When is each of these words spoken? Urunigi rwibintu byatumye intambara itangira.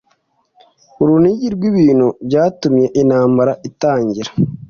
Urunigi 1.01 1.47
rwibintu 1.55 2.07
byatumye 2.27 2.85
intambara 3.01 3.53
itangira. 3.69 4.31